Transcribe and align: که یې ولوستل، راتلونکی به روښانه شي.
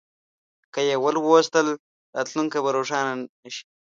که 0.73 0.79
یې 0.87 0.95
ولوستل، 1.03 1.67
راتلونکی 2.15 2.59
به 2.63 2.69
روښانه 2.77 3.13
شي. 3.55 3.63